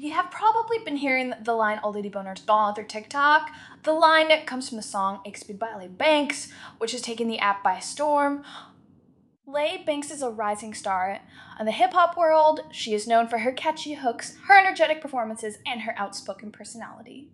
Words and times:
You 0.00 0.12
have 0.12 0.30
probably 0.30 0.78
been 0.78 0.96
hearing 0.96 1.34
the 1.42 1.52
line 1.52 1.78
All 1.82 1.92
Lady 1.92 2.08
Boners 2.08 2.46
Dawn 2.46 2.74
through 2.74 2.86
TikTok. 2.86 3.50
The 3.82 3.92
line 3.92 4.30
comes 4.46 4.66
from 4.66 4.76
the 4.76 4.82
song 4.82 5.20
Speed 5.34 5.58
by 5.58 5.76
Lay 5.76 5.88
Bankz, 5.88 6.50
which 6.78 6.92
has 6.92 7.02
taken 7.02 7.28
the 7.28 7.38
app 7.38 7.62
by 7.62 7.80
storm. 7.80 8.42
Lay 9.44 9.84
Bankz 9.86 10.10
is 10.10 10.22
a 10.22 10.30
rising 10.30 10.72
star 10.72 11.20
in 11.58 11.66
the 11.66 11.72
hip 11.72 11.92
hop 11.92 12.16
world. 12.16 12.60
She 12.72 12.94
is 12.94 13.06
known 13.06 13.28
for 13.28 13.40
her 13.40 13.52
catchy 13.52 13.92
hooks, 13.92 14.38
her 14.46 14.58
energetic 14.58 15.02
performances, 15.02 15.58
and 15.66 15.82
her 15.82 15.92
outspoken 15.98 16.50
personality. 16.50 17.28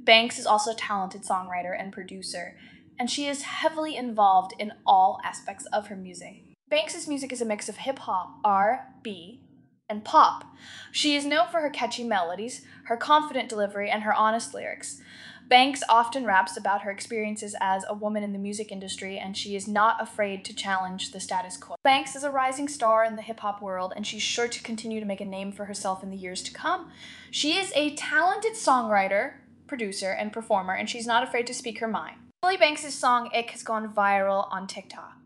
Bankz 0.00 0.38
is 0.38 0.46
also 0.46 0.70
a 0.70 0.76
talented 0.76 1.24
songwriter 1.24 1.76
and 1.76 1.92
producer, 1.92 2.56
and 3.00 3.10
she 3.10 3.26
is 3.26 3.42
heavily 3.42 3.96
involved 3.96 4.54
in 4.60 4.74
all 4.86 5.18
aspects 5.24 5.66
of 5.72 5.88
her 5.88 5.96
music. 5.96 6.44
Bankz's 6.70 7.08
music 7.08 7.32
is 7.32 7.40
a 7.40 7.44
mix 7.44 7.68
of 7.68 7.78
hip 7.78 7.98
hop, 7.98 8.38
R&B, 8.44 9.40
and 9.88 10.04
pop. 10.04 10.44
She 10.92 11.16
is 11.16 11.24
known 11.24 11.48
for 11.48 11.60
her 11.60 11.70
catchy 11.70 12.04
melodies, 12.04 12.62
her 12.84 12.96
confident 12.96 13.48
delivery, 13.48 13.90
and 13.90 14.02
her 14.02 14.14
honest 14.14 14.54
lyrics. 14.54 15.00
Bankz 15.48 15.82
often 15.88 16.24
raps 16.24 16.56
about 16.56 16.82
her 16.82 16.90
experiences 16.90 17.54
as 17.60 17.84
a 17.88 17.94
woman 17.94 18.24
in 18.24 18.32
the 18.32 18.38
music 18.38 18.72
industry, 18.72 19.16
and 19.16 19.36
she 19.36 19.54
is 19.54 19.68
not 19.68 20.02
afraid 20.02 20.44
to 20.44 20.54
challenge 20.54 21.12
the 21.12 21.20
status 21.20 21.56
quo. 21.56 21.76
Bankz 21.86 22.16
is 22.16 22.24
a 22.24 22.30
rising 22.30 22.66
star 22.66 23.04
in 23.04 23.14
the 23.14 23.22
hip 23.22 23.40
hop 23.40 23.62
world, 23.62 23.92
and 23.94 24.04
she's 24.04 24.22
sure 24.22 24.48
to 24.48 24.62
continue 24.62 24.98
to 24.98 25.06
make 25.06 25.20
a 25.20 25.24
name 25.24 25.52
for 25.52 25.66
herself 25.66 26.02
in 26.02 26.10
the 26.10 26.16
years 26.16 26.42
to 26.42 26.52
come. 26.52 26.90
She 27.30 27.56
is 27.56 27.72
a 27.76 27.94
talented 27.94 28.54
songwriter, 28.54 29.34
producer, 29.68 30.10
and 30.10 30.32
performer, 30.32 30.74
and 30.74 30.90
she's 30.90 31.06
not 31.06 31.22
afraid 31.22 31.46
to 31.46 31.54
speak 31.54 31.78
her 31.78 31.88
mind. 31.88 32.16
Billy 32.42 32.56
Bankz' 32.56 32.90
song 32.90 33.30
Ick 33.32 33.50
has 33.52 33.62
gone 33.62 33.92
viral 33.92 34.52
on 34.52 34.66
TikTok. 34.66 35.16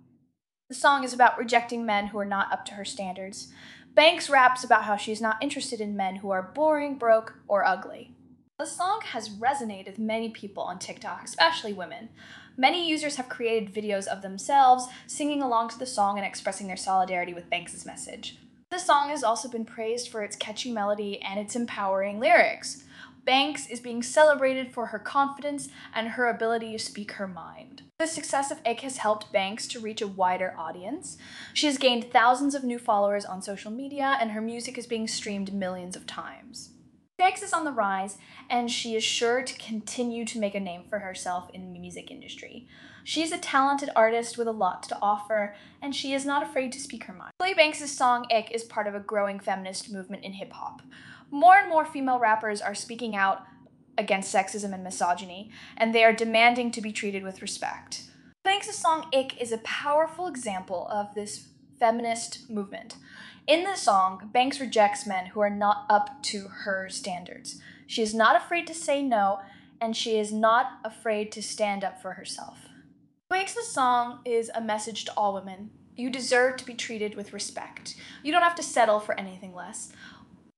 The 0.71 0.77
song 0.77 1.03
is 1.03 1.13
about 1.13 1.37
rejecting 1.37 1.85
men 1.85 2.07
who 2.07 2.19
are 2.21 2.25
not 2.25 2.53
up 2.53 2.65
to 2.67 2.75
her 2.75 2.85
standards. 2.85 3.53
Bankz 3.97 4.31
raps 4.31 4.63
about 4.63 4.85
how 4.85 4.95
she's 4.95 5.21
not 5.21 5.43
interested 5.43 5.81
in 5.81 5.97
men 5.97 6.15
who 6.15 6.31
are 6.31 6.53
boring, 6.55 6.95
broke, 6.95 7.41
or 7.49 7.65
ugly. 7.65 8.15
The 8.57 8.67
song 8.67 9.01
has 9.07 9.31
resonated 9.31 9.87
with 9.87 9.99
many 9.99 10.29
people 10.31 10.63
on 10.63 10.79
TikTok, 10.79 11.25
especially 11.25 11.73
women. 11.73 12.11
Many 12.57 12.89
users 12.89 13.17
have 13.17 13.29
created 13.29 13.75
videos 13.75 14.07
of 14.07 14.23
themselves 14.23 14.87
singing 15.09 15.43
along 15.43 15.71
to 15.71 15.79
the 15.81 15.87
song 15.87 16.19
and 16.19 16.25
expressing 16.25 16.69
their 16.69 16.77
solidarity 16.77 17.35
with 17.35 17.51
Bankz' 17.51 17.85
message. 17.85 18.39
The 18.71 18.79
song 18.79 19.09
has 19.09 19.25
also 19.25 19.49
been 19.49 19.65
praised 19.65 20.09
for 20.09 20.23
its 20.23 20.37
catchy 20.37 20.71
melody 20.71 21.21
and 21.21 21.41
its 21.41 21.57
empowering 21.57 22.21
lyrics. 22.21 22.85
Bankz 23.27 23.69
is 23.71 23.81
being 23.81 24.03
celebrated 24.03 24.73
for 24.73 24.87
her 24.87 24.99
confidence 24.99 25.69
and 25.95 26.09
her 26.09 26.29
ability 26.29 26.73
to 26.73 26.79
speak 26.79 27.13
her 27.13 27.29
mind. 27.29 27.83
The 27.99 28.07
success 28.07 28.51
of 28.51 28.61
Ick 28.65 28.81
has 28.81 28.99
helped 28.99 29.33
Bankz 29.33 29.69
to 29.71 29.81
reach 29.81 30.01
a 30.01 30.09
wider 30.09 30.55
audience. 30.57 31.19
She 31.53 31.67
has 31.67 31.77
gained 31.77 32.11
thousands 32.11 32.55
of 32.55 32.65
new 32.65 32.79
followers 32.79 33.25
on 33.25 33.43
social 33.43 33.71
media, 33.71 34.17
and 34.21 34.31
her 34.31 34.41
music 34.41 34.79
is 34.79 34.87
being 34.87 35.07
streamed 35.07 35.53
millions 35.53 35.97
of 35.97 36.07
times. 36.07 36.71
Bankz 37.21 37.43
is 37.43 37.53
on 37.53 37.65
the 37.65 37.71
rise, 37.71 38.17
and 38.49 38.71
she 38.71 38.97
is 38.97 39.05
sure 39.05 39.43
to 39.43 39.59
continue 39.59 40.25
to 40.25 40.39
make 40.39 40.55
a 40.55 40.61
name 40.61 40.85
for 40.89 41.01
herself 41.01 41.51
in 41.53 41.75
the 41.75 41.79
music 41.79 42.11
industry. 42.11 42.67
She 43.05 43.23
is 43.23 43.31
a 43.31 43.37
talented 43.37 43.91
artist 43.95 44.39
with 44.39 44.49
a 44.49 44.53
lot 44.53 44.85
to 44.85 44.99
offer, 45.03 45.55
and 45.83 45.95
she 45.95 46.15
is 46.15 46.25
not 46.25 46.43
afraid 46.43 46.73
to 46.73 46.81
speak 46.81 47.05
her 47.05 47.13
mind. 47.13 47.33
Billy 47.39 47.53
Bankz' 47.53 47.87
song 47.89 48.25
Ick 48.33 48.53
is 48.53 48.65
part 48.65 48.87
of 48.87 48.95
a 48.95 49.01
growing 49.01 49.39
feminist 49.39 49.93
movement 49.93 50.25
in 50.25 50.33
hip 50.33 50.51
hop. 50.55 50.81
More 51.31 51.57
and 51.57 51.69
more 51.69 51.85
female 51.85 52.19
rappers 52.19 52.63
are 52.63 52.75
speaking 52.75 53.15
out 53.15 53.45
against 53.99 54.35
sexism 54.35 54.73
and 54.73 54.83
misogyny, 54.83 55.51
and 55.77 55.95
they 55.95 56.05
are 56.05 56.15
demanding 56.15 56.71
to 56.71 56.81
be 56.81 56.91
treated 56.91 57.23
with 57.23 57.43
respect. 57.43 58.05
Bankz' 58.47 58.73
song 58.73 59.11
Ick 59.15 59.39
is 59.39 59.53
a 59.53 59.59
powerful 59.59 60.27
example 60.27 60.89
of 60.91 61.15
this 61.15 61.49
feminist 61.81 62.49
movement. 62.49 62.97
In 63.47 63.65
the 63.65 63.75
song, 63.75 64.31
Bankz 64.33 64.61
rejects 64.61 65.07
men 65.07 65.27
who 65.27 65.41
are 65.41 65.51
not 65.51 65.87
up 65.89 66.23
to 66.25 66.47
her 66.49 66.89
standards. 66.89 67.61
She 67.87 68.03
is 68.03 68.15
not 68.15 68.37
afraid 68.37 68.69
to 68.69 68.75
say 68.75 69.03
no, 69.03 69.41
and 69.81 69.97
she 69.97 70.19
is 70.19 70.33
not 70.33 70.79
afraid 70.85 71.33
to 71.33 71.43
stand 71.43 71.83
up 71.83 72.01
for 72.01 72.13
herself. 72.13 72.69
Bankz' 73.29 73.63
song 73.63 74.21
is 74.25 74.51
a 74.55 74.61
message 74.61 75.05
to 75.07 75.13
all 75.17 75.35
women. 75.35 75.71
You 75.97 76.11
deserve 76.11 76.59
to 76.59 76.67
be 76.67 76.75
treated 76.75 77.17
with 77.17 77.33
respect. 77.33 77.97
You 78.23 78.31
don't 78.31 78.43
have 78.43 78.55
to 78.57 78.63
settle 78.63 79.01
for 79.01 79.19
anything 79.19 79.55
less. 79.55 79.93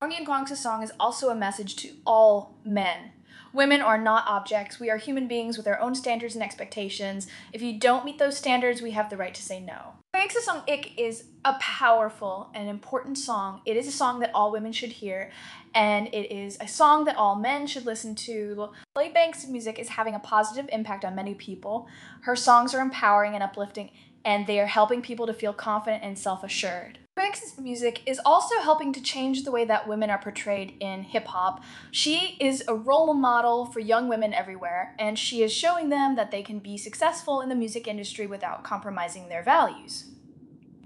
Orngi 0.03 0.25
Kwang's 0.27 0.59
song 0.59 0.82
is 0.82 0.93
also 0.99 1.31
a 1.31 1.34
message 1.34 1.77
to 1.77 1.93
all 2.05 2.56
men. 2.65 3.12
Women 3.53 3.81
are 3.81 3.99
not 3.99 4.27
objects. 4.27 4.81
We 4.81 4.91
are 4.91 4.97
human 4.97 5.28
beings 5.28 5.56
with 5.56 5.69
our 5.69 5.78
own 5.81 5.94
standards 5.94 6.34
and 6.34 6.43
expectations. 6.43 7.27
If 7.53 7.62
you 7.62 7.78
don't 7.78 8.05
meet 8.05 8.19
those 8.19 8.37
standards, 8.37 8.82
we 8.82 8.91
have 8.93 9.11
the 9.11 9.16
right 9.16 9.34
to 9.34 9.43
say 9.43 9.61
no. 9.61 9.94
Bankz' 10.22 10.44
song 10.44 10.62
Ick 10.69 11.00
is 11.00 11.25
a 11.44 11.55
powerful 11.55 12.49
and 12.55 12.69
important 12.69 13.19
song. 13.19 13.60
It 13.65 13.77
is 13.77 13.88
a 13.88 13.93
song 13.93 14.21
that 14.21 14.31
all 14.33 14.53
women 14.53 14.71
should 14.71 14.93
hear, 14.93 15.33
and 15.75 16.06
it 16.15 16.33
is 16.33 16.56
a 16.60 16.69
song 16.69 17.06
that 17.06 17.16
all 17.16 17.34
men 17.34 17.66
should 17.66 17.84
listen 17.84 18.15
to. 18.15 18.69
Lily 18.94 19.12
Bankz' 19.12 19.49
music 19.49 19.81
is 19.81 19.88
having 19.88 20.15
a 20.15 20.21
positive 20.21 20.71
impact 20.72 21.05
on 21.05 21.16
many 21.16 21.34
people. 21.34 21.88
Her 22.21 22.37
songs 22.37 22.72
are 22.72 22.81
empowering 22.81 23.34
and 23.34 23.43
uplifting, 23.43 23.91
and 24.25 24.47
they 24.47 24.61
are 24.61 24.66
helping 24.66 25.03
people 25.03 25.27
to 25.27 25.34
feel 25.34 25.53
confident 25.53 26.05
and 26.05 26.16
self 26.16 26.44
assured. 26.44 27.00
Bankz' 27.19 27.59
music 27.59 28.03
is 28.06 28.21
also 28.25 28.61
helping 28.61 28.93
to 28.93 29.03
change 29.03 29.43
the 29.43 29.50
way 29.50 29.65
that 29.65 29.88
women 29.88 30.09
are 30.09 30.22
portrayed 30.22 30.75
in 30.78 31.03
hip 31.03 31.27
hop. 31.27 31.65
She 31.91 32.37
is 32.38 32.62
a 32.69 32.77
role 32.77 33.12
model 33.12 33.66
for 33.66 33.81
young 33.81 34.09
women 34.09 34.32
everywhere, 34.32 34.94
and 35.00 35.19
she 35.19 35.43
is 35.43 35.53
showing 35.53 35.88
them 35.88 36.15
that 36.15 36.31
they 36.31 36.44
can 36.44 36.61
be 36.61 36.78
successful 36.78 37.41
in 37.41 37.49
the 37.49 37.56
music 37.56 37.88
industry 37.88 38.28
without 38.28 38.62
compromising 38.62 39.28
their 39.28 39.43
values. 39.43 40.12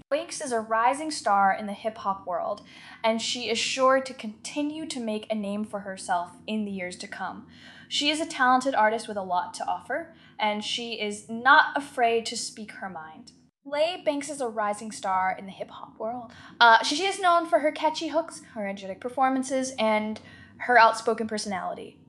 Bankz 0.09 0.41
is 0.41 0.53
a 0.53 0.61
rising 0.61 1.11
star 1.11 1.53
in 1.53 1.65
the 1.65 1.73
hip 1.73 1.97
hop 1.97 2.25
world, 2.25 2.61
and 3.03 3.21
she 3.21 3.49
is 3.49 3.57
sure 3.57 3.99
to 3.99 4.13
continue 4.13 4.85
to 4.85 5.01
make 5.01 5.29
a 5.29 5.35
name 5.35 5.65
for 5.65 5.81
herself 5.81 6.31
in 6.47 6.63
the 6.63 6.71
years 6.71 6.95
to 6.97 7.07
come. 7.07 7.45
She 7.89 8.09
is 8.09 8.21
a 8.21 8.25
talented 8.25 8.73
artist 8.73 9.09
with 9.09 9.17
a 9.17 9.21
lot 9.21 9.53
to 9.55 9.67
offer, 9.67 10.15
and 10.39 10.63
she 10.63 10.93
is 10.93 11.27
not 11.27 11.75
afraid 11.75 12.25
to 12.27 12.37
speak 12.37 12.71
her 12.73 12.89
mind. 12.89 13.33
Lay 13.65 14.01
Bankz 14.07 14.29
is 14.29 14.39
a 14.39 14.47
rising 14.47 14.93
star 14.93 15.35
in 15.37 15.45
the 15.45 15.51
hip 15.51 15.69
hop 15.69 15.99
world. 15.99 16.31
Uh, 16.57 16.81
she, 16.83 16.95
she 16.95 17.05
is 17.05 17.19
known 17.19 17.45
for 17.45 17.59
her 17.59 17.71
catchy 17.73 18.07
hooks, 18.07 18.43
her 18.53 18.65
energetic 18.65 19.01
performances, 19.01 19.73
and 19.77 20.21
her 20.59 20.77
outspoken 20.77 21.27
personality. 21.27 21.99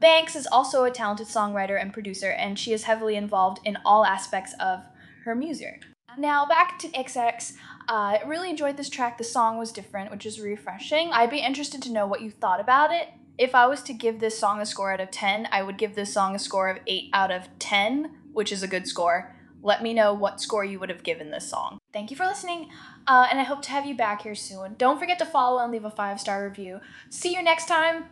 Bankz 0.00 0.36
is 0.36 0.46
also 0.46 0.84
a 0.84 0.92
talented 0.92 1.26
songwriter 1.26 1.80
and 1.80 1.92
producer, 1.92 2.30
and 2.30 2.56
she 2.56 2.72
is 2.72 2.84
heavily 2.84 3.16
involved 3.16 3.58
in 3.64 3.78
all 3.84 4.04
aspects 4.04 4.54
of 4.60 4.84
her 5.24 5.34
music. 5.34 5.82
Now, 6.18 6.46
back 6.46 6.78
to 6.80 6.88
XX. 6.88 7.52
Uh, 7.88 7.92
I 7.92 8.22
really 8.26 8.50
enjoyed 8.50 8.76
this 8.76 8.88
track. 8.88 9.18
The 9.18 9.24
song 9.24 9.58
was 9.58 9.72
different, 9.72 10.10
which 10.10 10.26
is 10.26 10.40
refreshing. 10.40 11.10
I'd 11.12 11.30
be 11.30 11.38
interested 11.38 11.82
to 11.82 11.92
know 11.92 12.06
what 12.06 12.22
you 12.22 12.30
thought 12.30 12.60
about 12.60 12.92
it. 12.92 13.08
If 13.38 13.54
I 13.54 13.66
was 13.66 13.82
to 13.84 13.92
give 13.92 14.20
this 14.20 14.38
song 14.38 14.60
a 14.60 14.66
score 14.66 14.92
out 14.92 15.00
of 15.00 15.10
10, 15.10 15.48
I 15.50 15.62
would 15.62 15.78
give 15.78 15.94
this 15.94 16.12
song 16.12 16.34
a 16.34 16.38
score 16.38 16.68
of 16.68 16.78
8 16.86 17.10
out 17.12 17.30
of 17.30 17.48
10, 17.58 18.10
which 18.32 18.52
is 18.52 18.62
a 18.62 18.68
good 18.68 18.86
score 18.86 19.34
let 19.62 19.82
me 19.82 19.94
know 19.94 20.12
what 20.12 20.40
score 20.40 20.64
you 20.64 20.78
would 20.78 20.90
have 20.90 21.02
given 21.02 21.30
this 21.30 21.48
song. 21.48 21.78
Thank 21.92 22.10
you 22.10 22.16
for 22.16 22.26
listening, 22.26 22.68
uh, 23.06 23.28
and 23.30 23.38
I 23.38 23.44
hope 23.44 23.62
to 23.62 23.70
have 23.70 23.86
you 23.86 23.96
back 23.96 24.22
here 24.22 24.34
soon. 24.34 24.74
Don't 24.76 24.98
forget 24.98 25.18
to 25.20 25.26
follow 25.26 25.62
and 25.62 25.72
leave 25.72 25.84
a 25.84 25.90
five 25.90 26.20
star 26.20 26.44
review. 26.44 26.80
See 27.08 27.34
you 27.34 27.42
next 27.42 27.66
time. 27.66 28.06